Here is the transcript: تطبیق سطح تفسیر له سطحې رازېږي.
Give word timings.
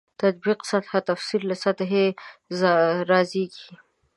تطبیق 0.21 0.59
سطح 0.71 0.91
تفسیر 1.09 1.41
له 1.49 1.55
سطحې 1.63 2.05
رازېږي. 3.09 3.69